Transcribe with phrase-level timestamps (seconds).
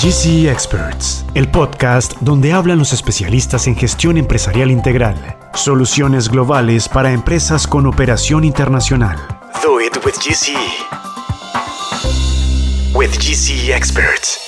[0.00, 7.10] GC Experts, el podcast donde hablan los especialistas en gestión empresarial integral, soluciones globales para
[7.10, 9.18] empresas con operación internacional.
[9.60, 10.54] Do it with GC.
[12.94, 14.38] With GC Experts.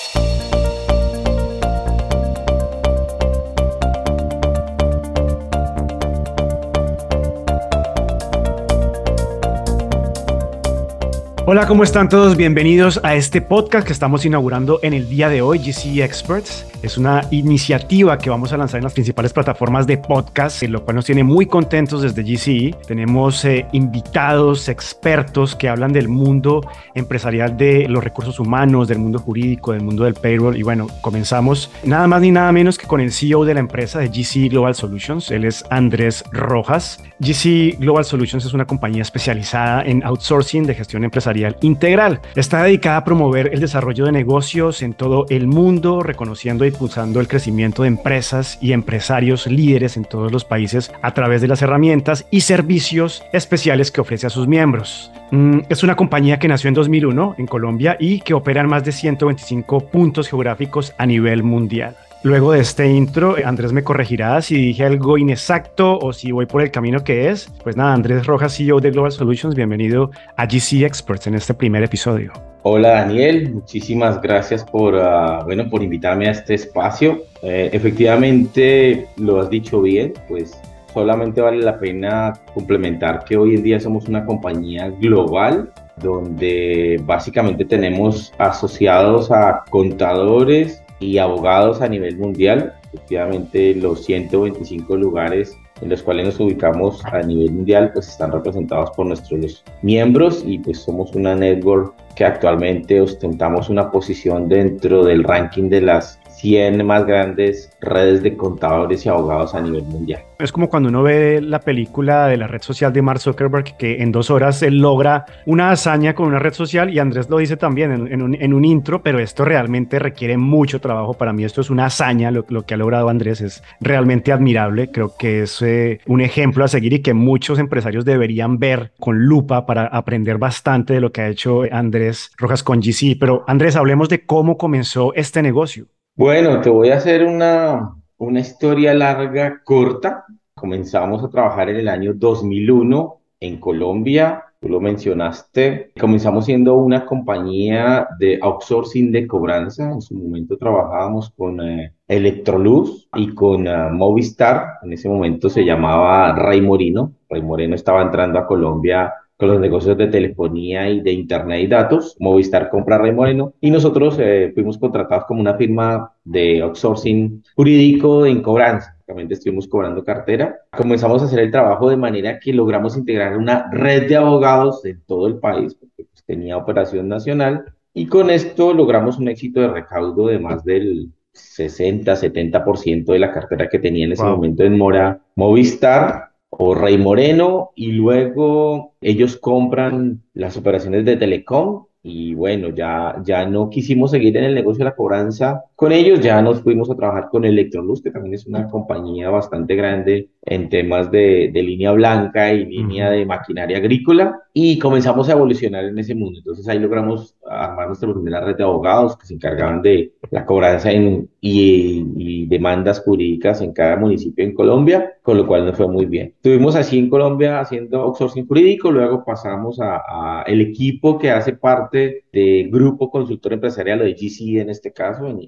[11.53, 12.37] Hola, ¿cómo están todos?
[12.37, 16.65] Bienvenidos a este podcast que estamos inaugurando en el día de hoy, GC Experts.
[16.81, 20.95] Es una iniciativa que vamos a lanzar en las principales plataformas de podcast, lo cual
[20.95, 22.87] nos tiene muy contentos desde GC.
[22.87, 26.61] Tenemos eh, invitados, expertos que hablan del mundo
[26.95, 30.57] empresarial de los recursos humanos, del mundo jurídico, del mundo del payroll.
[30.57, 33.99] Y bueno, comenzamos nada más ni nada menos que con el CEO de la empresa
[33.99, 35.33] de GC Global Solutions.
[35.33, 37.03] Él es Andrés Rojas.
[37.19, 42.21] GC Global Solutions es una compañía especializada en outsourcing de gestión empresarial integral.
[42.35, 47.21] Está dedicada a promover el desarrollo de negocios en todo el mundo, reconociendo y impulsando
[47.21, 51.63] el crecimiento de empresas y empresarios líderes en todos los países a través de las
[51.63, 55.11] herramientas y servicios especiales que ofrece a sus miembros.
[55.31, 58.85] Mm, es una compañía que nació en 2001 en Colombia y que opera en más
[58.85, 61.97] de 125 puntos geográficos a nivel mundial.
[62.23, 66.61] Luego de este intro, Andrés me corregirá si dije algo inexacto o si voy por
[66.61, 67.51] el camino que es.
[67.63, 71.83] Pues nada, Andrés Rojas, CEO de Global Solutions, bienvenido a GC Experts en este primer
[71.83, 72.35] episodio.
[72.63, 77.23] Hola Daniel, muchísimas gracias por, uh, bueno, por invitarme a este espacio.
[77.41, 80.61] Eh, efectivamente, lo has dicho bien, pues
[80.93, 87.65] solamente vale la pena complementar que hoy en día somos una compañía global donde básicamente
[87.65, 92.75] tenemos asociados a contadores, y abogados a nivel mundial.
[92.93, 98.91] Efectivamente, los 125 lugares en los cuales nos ubicamos a nivel mundial, pues están representados
[98.91, 105.25] por nuestros miembros y pues somos una network que actualmente ostentamos una posición dentro del
[105.25, 110.23] ranking de las 100 más grandes redes de contadores y abogados a nivel mundial.
[110.39, 114.03] Es como cuando uno ve la película de la red social de Mark Zuckerberg, que
[114.03, 117.59] en dos horas él logra una hazaña con una red social y Andrés lo dice
[117.59, 121.13] también en, un, intro, pero esto realmente requiere mucho trabajo.
[121.15, 124.91] Para mí esto es una hazaña, lo, que ha logrado Andrés es realmente admirable.
[124.91, 129.19] Creo que es eh, un ejemplo a seguir y que muchos empresarios deberían ver con
[129.19, 133.19] lupa para aprender bastante de lo que ha hecho Andrés Rojas con GC.
[133.21, 135.87] Pero Andrés, hablemos de cómo comenzó este negocio.
[136.21, 140.27] Bueno, te voy a hacer una, una historia larga, corta.
[140.55, 144.45] Comenzamos a trabajar en el año 2001 en Colombia.
[144.61, 145.93] Tú lo mencionaste.
[145.99, 149.91] Comenzamos siendo una compañía de outsourcing de cobranza.
[149.91, 154.75] En su momento trabajábamos con eh, Electroluz y con eh, Movistar.
[154.83, 157.15] En ese momento se llamaba Ray Morino.
[157.31, 161.67] Ray Moreno estaba entrando a Colombia con los negocios de telefonía y de internet y
[161.67, 162.15] datos.
[162.21, 168.27] Movistar compra Rey Moreno y nosotros eh, fuimos contratados como una firma de outsourcing jurídico
[168.27, 168.99] en cobranza.
[169.07, 170.57] Realmente estuvimos cobrando cartera.
[170.77, 175.01] Comenzamos a hacer el trabajo de manera que logramos integrar una red de abogados en
[175.07, 177.65] todo el país, porque pues, tenía operación nacional.
[177.95, 183.69] Y con esto logramos un éxito de recaudo de más del 60-70% de la cartera
[183.71, 190.23] que tenía en ese momento en Mora Movistar o Rey Moreno y luego ellos compran
[190.35, 194.91] las operaciones de Telecom y bueno, ya, ya no quisimos seguir en el negocio de
[194.91, 198.69] la cobranza con ellos, ya nos fuimos a trabajar con Electroluz, que también es una
[198.69, 204.79] compañía bastante grande en temas de, de línea blanca y línea de maquinaria agrícola y
[204.79, 206.39] comenzamos a evolucionar en ese mundo.
[206.39, 210.91] Entonces ahí logramos armar nuestra primera red de abogados que se encargaban de la cobranza
[210.91, 215.89] en, y, y, demandas jurídicas en cada municipio en Colombia, con lo cual nos fue
[215.89, 216.35] muy bien.
[216.37, 221.53] Estuvimos así en Colombia haciendo outsourcing jurídico, luego pasamos a, a el equipo que hace
[221.53, 225.41] parte de Grupo Consultor Empresarial o de GC en este caso, en,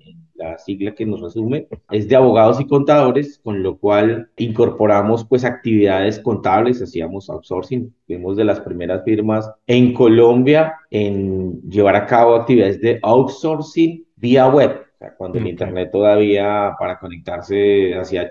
[0.43, 5.45] la sigla que nos resume, es de abogados y contadores, con lo cual incorporamos pues
[5.45, 12.35] actividades contables, hacíamos outsourcing, fuimos de las primeras firmas en Colombia en llevar a cabo
[12.37, 18.29] actividades de outsourcing vía web, o sea, cuando el internet todavía para conectarse hacía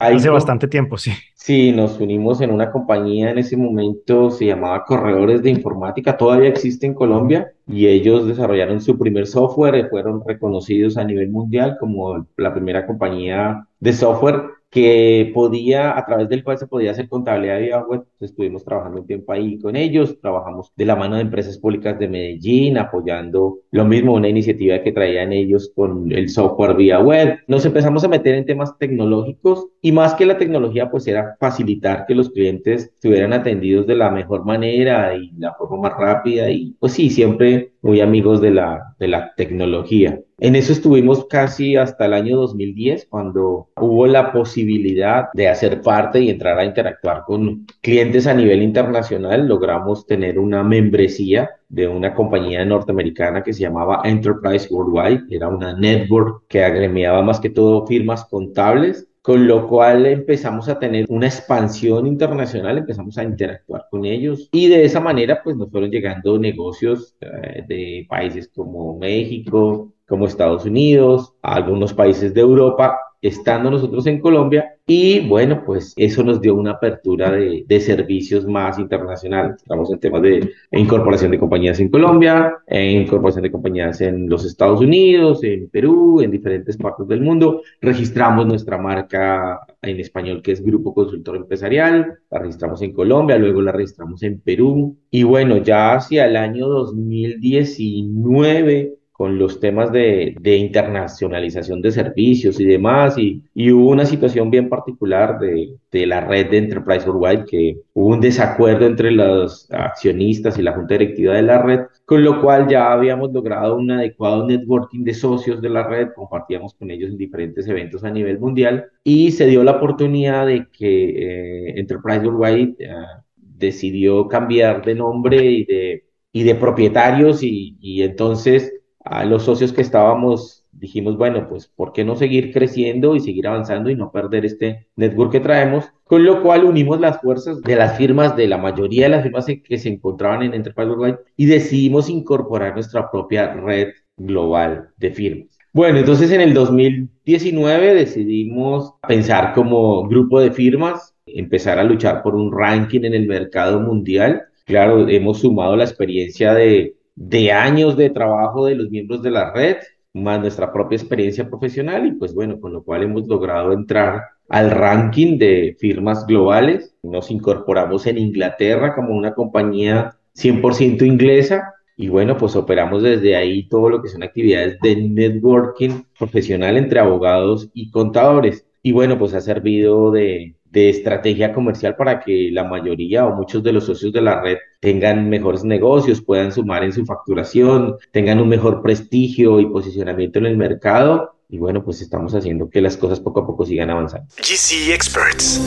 [0.00, 1.12] Hace bastante tiempo, sí.
[1.34, 6.48] Sí, nos unimos en una compañía en ese momento, se llamaba Corredores de Informática, todavía
[6.48, 11.76] existe en Colombia, y ellos desarrollaron su primer software y fueron reconocidos a nivel mundial
[11.78, 14.42] como la primera compañía de software
[14.74, 18.02] que podía, a través del cual se podía hacer contabilidad vía web.
[18.18, 22.08] Estuvimos trabajando un tiempo ahí con ellos, trabajamos de la mano de empresas públicas de
[22.08, 27.38] Medellín, apoyando lo mismo, una iniciativa que traían ellos con el software vía web.
[27.46, 32.04] Nos empezamos a meter en temas tecnológicos y más que la tecnología, pues era facilitar
[32.06, 36.74] que los clientes estuvieran atendidos de la mejor manera y la forma más rápida y
[36.80, 40.18] pues sí, siempre muy amigos de la, de la tecnología.
[40.38, 46.20] En eso estuvimos casi hasta el año 2010, cuando hubo la posibilidad de hacer parte
[46.20, 49.46] y entrar a interactuar con clientes a nivel internacional.
[49.46, 55.24] Logramos tener una membresía de una compañía norteamericana que se llamaba Enterprise Worldwide.
[55.30, 60.78] Era una network que agremiaba más que todo firmas contables con lo cual empezamos a
[60.78, 64.50] tener una expansión internacional, empezamos a interactuar con ellos.
[64.52, 70.26] Y de esa manera pues nos fueron llegando negocios eh, de países como México, como
[70.26, 76.42] Estados Unidos, algunos países de Europa estando nosotros en Colombia y bueno, pues eso nos
[76.42, 79.56] dio una apertura de, servicios más internacionales.
[79.56, 84.44] Estamos en temas de incorporación de compañías en Colombia, en incorporación de compañías en los
[84.44, 87.62] Estados Unidos, en Perú, en diferentes partes del mundo.
[87.80, 93.62] Registramos nuestra marca en español que es Grupo Consultor Empresarial, la registramos en Colombia, luego
[93.62, 100.34] la registramos en Perú y bueno, ya hacia el año 2019 con los temas de,
[100.40, 106.04] de, internacionalización de servicios y demás, y, y, hubo una situación bien particular de, de
[106.04, 110.94] la red de Enterprise Worldwide, que hubo un desacuerdo entre los accionistas y la junta
[110.94, 115.62] directiva de la red, con lo cual ya habíamos logrado un adecuado networking de socios
[115.62, 119.62] de la red, compartíamos con ellos en diferentes eventos a nivel mundial, y se dio
[119.62, 122.92] la oportunidad de que eh, Enterprise Worldwide eh,
[123.36, 128.73] decidió cambiar de nombre y de, y de propietarios, y, y entonces
[129.04, 133.46] a los socios que estábamos, dijimos, bueno, pues, ¿por qué no seguir creciendo y seguir
[133.46, 135.84] avanzando y no perder este network que traemos?
[136.04, 139.46] Con lo cual unimos las fuerzas de las firmas, de la mayoría de las firmas
[139.46, 145.58] que se encontraban en Enterprise Worldwide y decidimos incorporar nuestra propia red global de firmas.
[145.72, 152.36] Bueno, entonces en el 2019 decidimos pensar como grupo de firmas, empezar a luchar por
[152.36, 154.42] un ranking en el mercado mundial.
[154.66, 159.52] Claro, hemos sumado la experiencia de de años de trabajo de los miembros de la
[159.52, 159.76] red,
[160.12, 164.70] más nuestra propia experiencia profesional y pues bueno, con lo cual hemos logrado entrar al
[164.70, 166.94] ranking de firmas globales.
[167.02, 173.68] Nos incorporamos en Inglaterra como una compañía 100% inglesa y bueno, pues operamos desde ahí
[173.68, 178.66] todo lo que son actividades de networking profesional entre abogados y contadores.
[178.82, 183.62] Y bueno, pues ha servido de, de estrategia comercial para que la mayoría o muchos
[183.62, 188.40] de los socios de la red tengan mejores negocios, puedan sumar en su facturación, tengan
[188.40, 191.36] un mejor prestigio y posicionamiento en el mercado.
[191.48, 194.26] Y bueno, pues estamos haciendo que las cosas poco a poco sigan avanzando.
[194.36, 195.60] GC Experts.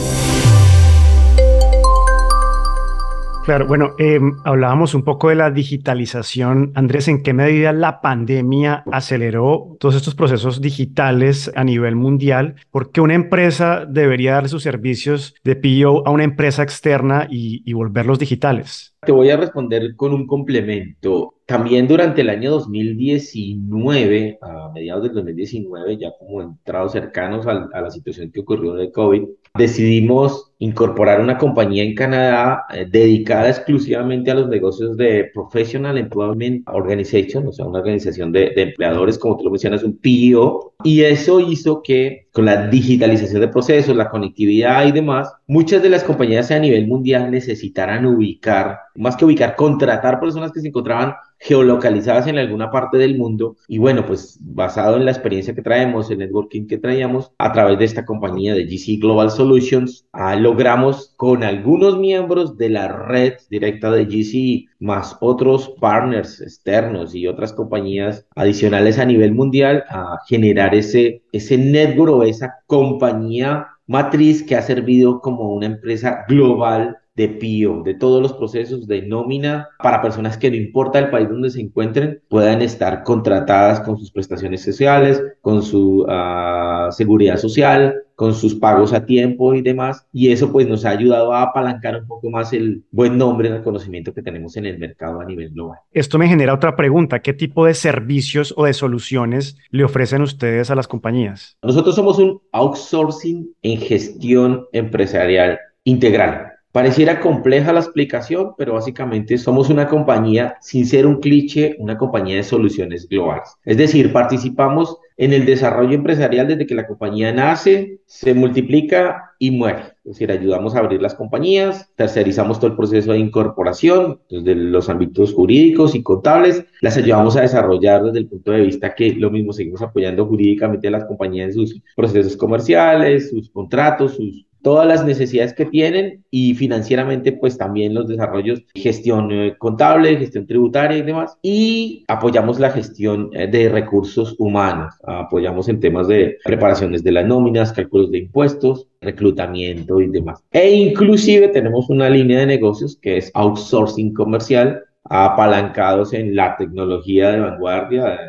[3.47, 6.73] Claro, bueno, eh, hablábamos un poco de la digitalización.
[6.75, 12.55] Andrés, ¿en qué medida la pandemia aceleró todos estos procesos digitales a nivel mundial?
[12.71, 17.61] ¿Por qué una empresa debería darle sus servicios de PO a una empresa externa y,
[17.63, 18.97] y volverlos digitales?
[19.05, 21.35] Te voy a responder con un complemento.
[21.45, 27.81] También durante el año 2019, a mediados del 2019, ya como entrados cercanos a, a
[27.81, 29.23] la situación que ocurrió de COVID,
[29.57, 36.67] decidimos incorporar una compañía en Canadá eh, dedicada exclusivamente a los negocios de Professional Employment
[36.67, 41.01] Organization, o sea, una organización de, de empleadores, como tú lo mencionas, un PIO, y
[41.01, 46.03] eso hizo que con la digitalización de procesos, la conectividad y demás, muchas de las
[46.03, 52.27] compañías a nivel mundial necesitaran ubicar, más que ubicar, contratar personas que se encontraban geolocalizadas
[52.27, 53.57] en alguna parte del mundo.
[53.67, 57.79] Y bueno, pues basado en la experiencia que traemos, el networking que traíamos, a través
[57.79, 63.33] de esta compañía de GC Global Solutions, ah, logramos con algunos miembros de la red
[63.49, 69.83] directa de GC, más otros partners externos y otras compañías adicionales a nivel mundial,
[70.27, 76.97] generar ese, ese network o esa compañía matriz que ha servido como una empresa global
[77.17, 81.27] de PIO, de todos los procesos de nómina para personas que no importa el país
[81.27, 87.95] donde se encuentren, puedan estar contratadas con sus prestaciones sociales, con su uh, seguridad social,
[88.15, 90.05] con sus pagos a tiempo y demás.
[90.13, 93.63] Y eso pues nos ha ayudado a apalancar un poco más el buen nombre, el
[93.63, 95.79] conocimiento que tenemos en el mercado a nivel global.
[95.91, 97.23] Esto me genera otra pregunta.
[97.23, 101.57] ¿Qué tipo de servicios o de soluciones le ofrecen ustedes a las compañías?
[101.63, 106.56] Nosotros somos un outsourcing en gestión empresarial integral.
[106.71, 112.35] Pareciera compleja la explicación, pero básicamente somos una compañía, sin ser un cliché, una compañía
[112.35, 113.55] de soluciones globales.
[113.63, 119.51] Es decir, participamos en el desarrollo empresarial desde que la compañía nace, se multiplica y
[119.51, 119.95] muere.
[120.03, 124.89] Es decir, ayudamos a abrir las compañías, tercerizamos todo el proceso de incorporación desde los
[124.89, 129.31] ámbitos jurídicos y contables, las ayudamos a desarrollar desde el punto de vista que lo
[129.31, 134.87] mismo seguimos apoyando jurídicamente a las compañías en sus procesos comerciales, sus contratos, sus todas
[134.87, 140.97] las necesidades que tienen y financieramente pues también los desarrollos, gestión eh, contable, gestión tributaria
[140.97, 141.37] y demás.
[141.41, 147.25] Y apoyamos la gestión eh, de recursos humanos, apoyamos en temas de preparaciones de las
[147.25, 150.43] nóminas, cálculos de impuestos, reclutamiento y demás.
[150.51, 157.31] E inclusive tenemos una línea de negocios que es outsourcing comercial apalancados en la tecnología
[157.31, 158.19] de vanguardia,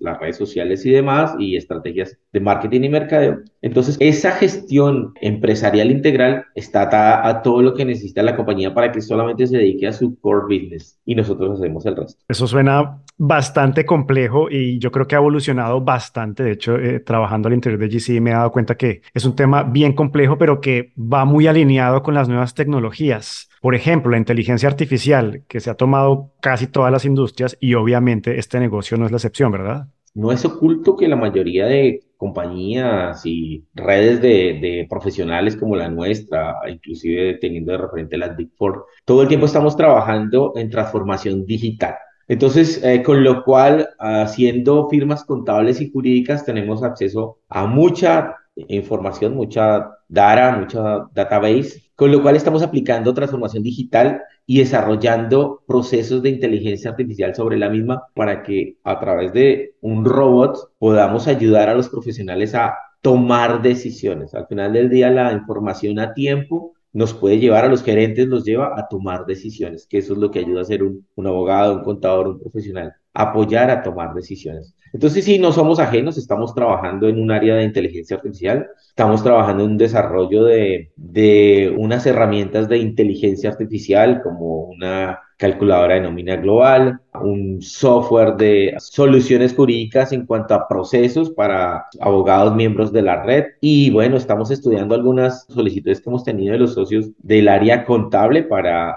[0.00, 3.40] las, redes sociales y demás, y estrategias de marketing y mercadeo.
[3.62, 8.92] Entonces, esa gestión empresarial integral está atada a todo lo que necesita la compañía para
[8.92, 12.22] que solamente se dedique a su core business y nosotros hacemos el resto.
[12.28, 16.42] Eso suena bastante complejo y yo creo que ha evolucionado bastante.
[16.42, 19.34] De hecho, eh, trabajando al interior de GC me he dado cuenta que es un
[19.34, 23.48] tema bien complejo, pero que va muy alineado con las nuevas tecnologías.
[23.60, 28.38] Por ejemplo, la inteligencia artificial, que se ha tomado casi todas las industrias y obviamente
[28.38, 29.88] este negocio no es la excepción, ¿verdad?
[30.14, 35.90] No es oculto que la mayoría de compañías y redes de, de, profesionales como la
[35.90, 41.44] nuestra, inclusive teniendo de referente las Big Four, todo el tiempo estamos trabajando en transformación
[41.44, 41.96] digital.
[42.28, 49.34] Entonces, eh, con lo cual, haciendo firmas contables y jurídicas, tenemos acceso a mucha información,
[49.34, 56.30] mucha data, mucha database, con lo cual estamos aplicando transformación digital y desarrollando procesos de
[56.30, 61.74] inteligencia artificial sobre la misma para que a través de un robot podamos ayudar a
[61.74, 64.34] los profesionales a tomar decisiones.
[64.34, 68.42] Al final del día, la información a tiempo nos puede llevar a los gerentes, los
[68.42, 71.76] lleva a tomar decisiones, que eso es lo que ayuda a ser un, un abogado,
[71.76, 74.74] un contador, un profesional, apoyar a tomar decisiones.
[74.94, 79.64] Entonces, sí, no somos ajenos, estamos trabajando en un área de inteligencia artificial, estamos trabajando
[79.64, 86.36] en un desarrollo de, de unas herramientas de inteligencia artificial como una calculadora de nómina
[86.36, 93.22] global, un software de soluciones jurídicas en cuanto a procesos para abogados miembros de la
[93.22, 93.44] red.
[93.60, 98.42] Y bueno, estamos estudiando algunas solicitudes que hemos tenido de los socios del área contable
[98.42, 98.96] para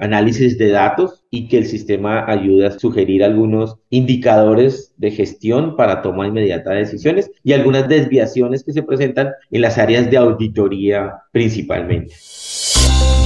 [0.00, 6.02] análisis de datos y que el sistema ayude a sugerir algunos indicadores de gestión para
[6.02, 11.14] toma inmediata de decisiones y algunas desviaciones que se presentan en las áreas de auditoría
[11.32, 12.14] principalmente.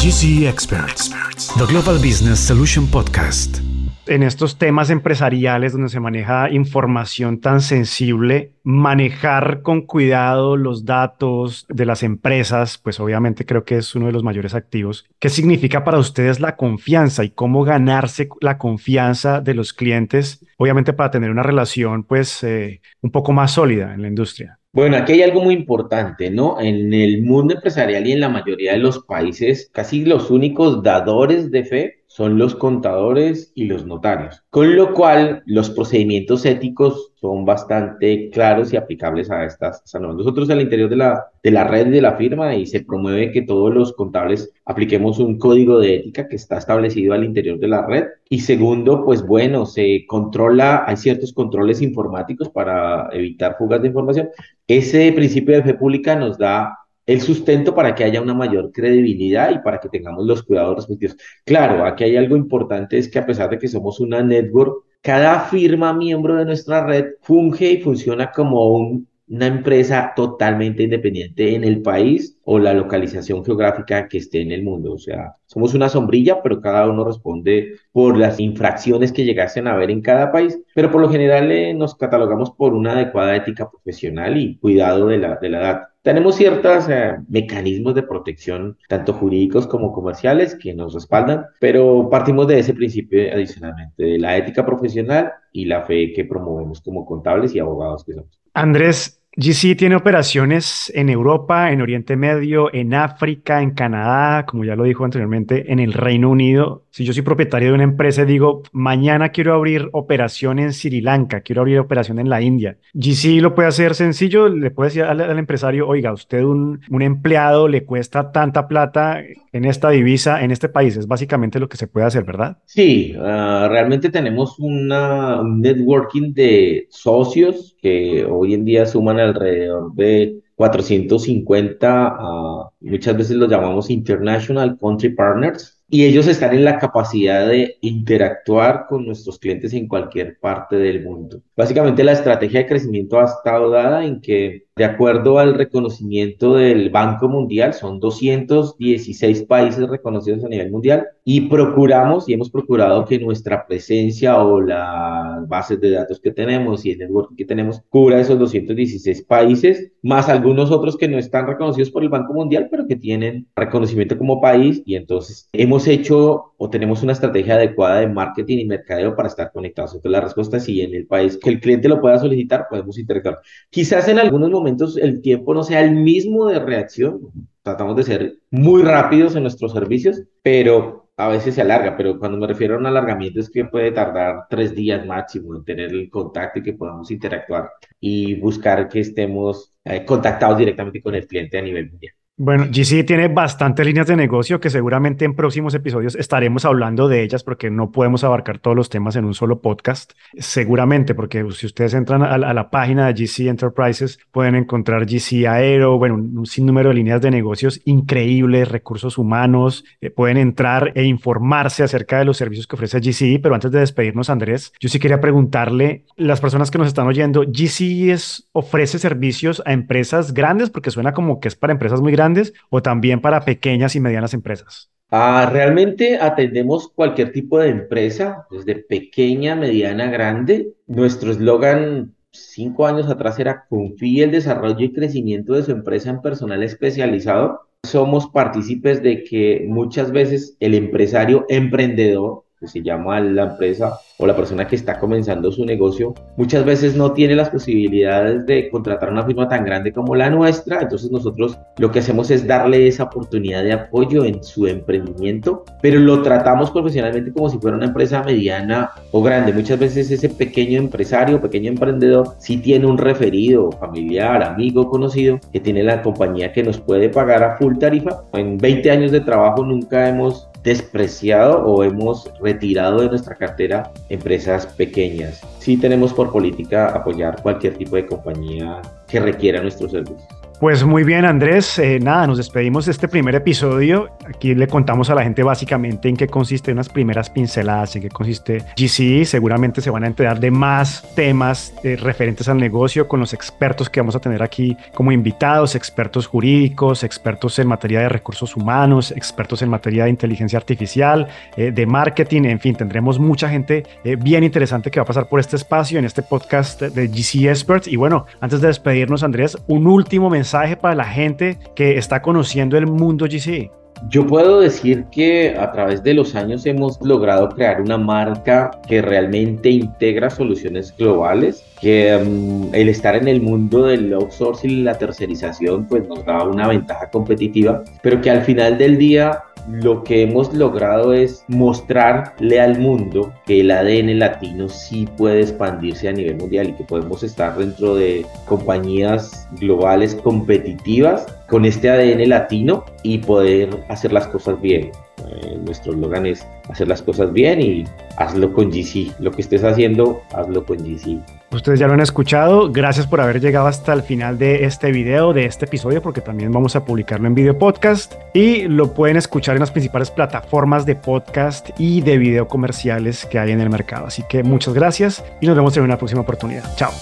[0.00, 1.10] GC Experts,
[1.58, 3.58] The Global Business Solution Podcast.
[4.06, 11.66] En estos temas empresariales donde se maneja información tan sensible, manejar con cuidado los datos
[11.68, 15.04] de las empresas, pues obviamente creo que es uno de los mayores activos.
[15.18, 20.42] ¿Qué significa para ustedes la confianza y cómo ganarse la confianza de los clientes?
[20.56, 24.57] Obviamente para tener una relación pues eh, un poco más sólida en la industria.
[24.72, 26.60] Bueno, aquí hay algo muy importante, ¿no?
[26.60, 31.50] En el mundo empresarial y en la mayoría de los países, casi los únicos dadores
[31.50, 37.44] de fe son los contadores y los notarios, con lo cual los procedimientos éticos son
[37.44, 42.00] bastante claros y aplicables a estas Nosotros al interior de la, de la red de
[42.00, 46.36] la firma y se promueve que todos los contables apliquemos un código de ética que
[46.36, 48.06] está establecido al interior de la red.
[48.30, 54.30] Y segundo, pues bueno, se controla, hay ciertos controles informáticos para evitar fugas de información.
[54.66, 56.74] Ese principio de fe pública nos da
[57.08, 61.16] el sustento para que haya una mayor credibilidad y para que tengamos los cuidados respectivos.
[61.42, 65.40] Claro, aquí hay algo importante, es que a pesar de que somos una network, cada
[65.40, 71.82] firma miembro de nuestra red funge y funciona como una empresa totalmente independiente en el
[71.82, 74.92] país o la localización geográfica que esté en el mundo.
[74.92, 79.72] O sea, somos una sombrilla, pero cada uno responde por las infracciones que llegasen a
[79.72, 83.70] haber en cada país, pero por lo general eh, nos catalogamos por una adecuada ética
[83.70, 85.94] profesional y cuidado de la, de la data.
[86.02, 92.46] Tenemos ciertos eh, mecanismos de protección, tanto jurídicos como comerciales, que nos respaldan, pero partimos
[92.48, 97.54] de ese principio adicionalmente, de la ética profesional y la fe que promovemos como contables
[97.54, 98.40] y abogados que somos.
[98.54, 104.74] Andrés, GC tiene operaciones en Europa, en Oriente Medio, en África, en Canadá, como ya
[104.74, 106.87] lo dijo anteriormente, en el Reino Unido.
[106.98, 111.00] Si yo soy propietario de una empresa y digo, mañana quiero abrir operación en Sri
[111.00, 115.04] Lanka, quiero abrir operación en la India, GC lo puede hacer sencillo, le puede decir
[115.04, 120.50] al, empresario, oiga, usted un, un, empleado le cuesta tanta plata en esta divisa, en
[120.50, 122.58] este país, es básicamente lo que se puede hacer, ¿verdad?
[122.64, 129.94] Sí, uh, realmente tenemos una, un networking de socios que hoy en día suman alrededor
[129.94, 136.78] de 450, uh, muchas veces los llamamos International Country Partners, y ellos están en la
[136.78, 141.42] capacidad de interactuar con nuestros clientes en cualquier parte del mundo.
[141.56, 146.90] Básicamente la estrategia de crecimiento ha estado dada en que De acuerdo al reconocimiento del
[146.90, 153.18] Banco Mundial, son 216 países reconocidos a nivel mundial y procuramos y hemos procurado que
[153.18, 158.20] nuestra presencia o las bases de datos que tenemos y el network que tenemos cubra
[158.20, 162.86] esos 216 países, más algunos otros que no están reconocidos por el Banco Mundial, pero
[162.86, 168.08] que tienen reconocimiento como país y entonces hemos hecho o tenemos una estrategia adecuada de
[168.08, 169.92] marketing y mercadeo para estar conectados.
[169.92, 172.98] Entonces la respuesta es sí, en el país que el cliente lo pueda solicitar, podemos
[172.98, 173.38] interactuar.
[173.70, 174.67] Quizás en algunos momentos
[175.00, 177.20] el tiempo no sea el mismo de reacción,
[177.62, 182.38] tratamos de ser muy rápidos en nuestros servicios, pero a veces se alarga, pero cuando
[182.38, 186.08] me refiero a un alargamiento es que puede tardar tres días máximo en tener el
[186.10, 191.58] contacto y que podamos interactuar y buscar que estemos eh, contactados directamente con el cliente
[191.58, 192.14] a nivel mundial.
[192.40, 197.24] Bueno, GC tiene bastantes líneas de negocio que seguramente en próximos episodios estaremos hablando de
[197.24, 200.12] ellas porque no podemos abarcar todos los temas en un solo podcast.
[200.36, 205.98] Seguramente, porque si ustedes entran a, la página de GC Enterprises pueden encontrar GC Aero,
[205.98, 211.82] bueno, un, sinnúmero de líneas de negocios increíbles, recursos humanos, eh, pueden entrar e informarse
[211.82, 213.40] acerca de los servicios que ofrece GC.
[213.42, 217.42] Pero antes de despedirnos, Andrés, yo sí quería preguntarle, las personas que nos están oyendo,
[217.42, 222.12] GC es, ofrece servicios a empresas grandes porque suena como que es para empresas muy
[222.12, 222.27] grandes
[222.70, 224.90] o también para pequeñas y medianas empresas?
[225.10, 230.74] Ah, realmente atendemos cualquier tipo de empresa, desde pequeña, mediana, grande.
[230.86, 236.20] Nuestro eslogan cinco años atrás era confíe el desarrollo y crecimiento de su empresa en
[236.20, 237.60] personal especializado.
[237.84, 244.26] Somos partícipes de que muchas veces el empresario emprendedor que se llama la empresa o
[244.26, 249.12] la persona que está comenzando su negocio, muchas veces no tiene las posibilidades de contratar
[249.12, 250.80] una firma tan grande como la nuestra.
[250.82, 256.00] Entonces nosotros lo que hacemos es darle esa oportunidad de apoyo en su emprendimiento, pero
[256.00, 259.52] lo tratamos profesionalmente como si fuera una empresa mediana o grande.
[259.52, 265.60] Muchas veces ese pequeño empresario, pequeño emprendedor, sí tiene un referido, familiar, amigo, conocido, que
[265.60, 268.24] tiene la compañía que nos puede pagar a full tarifa.
[268.32, 274.66] En 20 años de trabajo nunca hemos despreciado o hemos retirado de nuestra cartera empresas
[274.66, 275.40] pequeñas.
[275.58, 280.37] Sí tenemos por política apoyar cualquier tipo de compañía que requiera nuestros servicios.
[280.60, 281.78] Pues muy bien, Andrés.
[281.78, 284.08] Eh, nada, nos despedimos de este primer episodio.
[284.26, 288.08] Aquí le contamos a la gente básicamente en qué consiste unas primeras pinceladas, en qué
[288.08, 289.24] consiste GC.
[289.24, 293.88] Seguramente se van a enterar de más temas eh, referentes al negocio con los expertos
[293.88, 299.12] que vamos a tener aquí como invitados, expertos jurídicos, expertos en materia de recursos humanos,
[299.12, 303.84] expertos en materia de inteligencia artificial, eh, de marketing, en fin, tendremos mucha gente
[304.18, 307.86] bien interesante que va a pasar por este espacio en este podcast de GC Experts.
[307.86, 310.47] Y bueno, antes de despedirnos, Andrés, un último mensaje
[310.80, 313.70] para la gente que está conociendo el mundo GC?
[314.08, 319.02] Yo puedo decir que a través de los años hemos logrado crear una marca que
[319.02, 324.96] realmente integra soluciones globales, que mm, el estar en el mundo del outsourcing y la
[324.96, 330.22] tercerización pues nos da una ventaja competitiva, pero que al final del día lo que
[330.22, 336.36] hemos logrado es mostrarle al mundo que el ADN latino sí puede expandirse a nivel
[336.36, 343.18] mundial y que podemos estar dentro de compañías globales competitivas con este ADN latino y
[343.18, 344.90] poder hacer las cosas bien.
[345.18, 347.84] Eh, nuestro eslogan es hacer las cosas bien y
[348.16, 349.12] hazlo con GC.
[349.18, 351.18] Lo que estés haciendo, hazlo con GC.
[351.50, 352.70] Ustedes ya lo han escuchado.
[352.70, 356.52] Gracias por haber llegado hasta el final de este video, de este episodio, porque también
[356.52, 360.94] vamos a publicarlo en video podcast y lo pueden escuchar en las principales plataformas de
[360.94, 364.06] podcast y de video comerciales que hay en el mercado.
[364.06, 366.64] Así que muchas gracias y nos vemos en una próxima oportunidad.
[366.76, 366.92] Chao.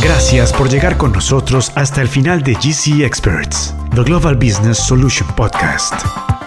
[0.00, 5.26] Gracias por llegar con nosotros hasta el final de GC Experts, The Global Business Solution
[5.34, 6.37] Podcast.